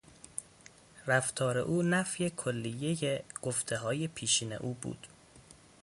[1.07, 5.07] رفتار او نفی کلیهی گفتههای پیشین او بود.